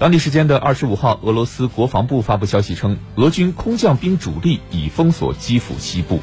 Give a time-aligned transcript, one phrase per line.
[0.00, 6.20] 当地时间的二十五号俄罗斯国防部发布消息称俄军空降兵主力已封锁基辅西部。